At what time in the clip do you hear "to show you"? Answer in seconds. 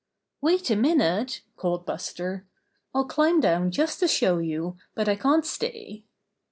3.99-4.77